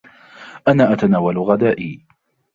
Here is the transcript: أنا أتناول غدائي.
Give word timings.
أنا 0.67 0.93
أتناول 0.93 1.37
غدائي. 1.37 2.05